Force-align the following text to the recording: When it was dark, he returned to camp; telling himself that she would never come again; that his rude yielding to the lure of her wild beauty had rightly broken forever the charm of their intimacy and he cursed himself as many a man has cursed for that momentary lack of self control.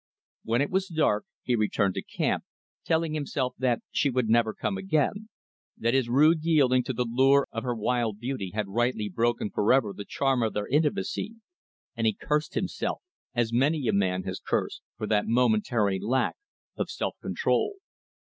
When 0.43 0.63
it 0.63 0.71
was 0.71 0.87
dark, 0.87 1.25
he 1.43 1.53
returned 1.55 1.93
to 1.93 2.01
camp; 2.01 2.43
telling 2.83 3.13
himself 3.13 3.53
that 3.59 3.83
she 3.91 4.09
would 4.09 4.27
never 4.29 4.51
come 4.51 4.75
again; 4.75 5.29
that 5.77 5.93
his 5.93 6.09
rude 6.09 6.39
yielding 6.43 6.83
to 6.85 6.93
the 6.93 7.05
lure 7.07 7.47
of 7.51 7.61
her 7.61 7.75
wild 7.75 8.19
beauty 8.19 8.49
had 8.55 8.67
rightly 8.67 9.09
broken 9.09 9.51
forever 9.51 9.93
the 9.95 10.03
charm 10.03 10.41
of 10.41 10.53
their 10.53 10.65
intimacy 10.67 11.35
and 11.95 12.07
he 12.07 12.13
cursed 12.19 12.55
himself 12.55 13.03
as 13.35 13.53
many 13.53 13.87
a 13.87 13.93
man 13.93 14.23
has 14.23 14.39
cursed 14.39 14.81
for 14.97 15.05
that 15.05 15.27
momentary 15.27 15.99
lack 15.99 16.35
of 16.75 16.89
self 16.89 17.13
control. 17.21 17.75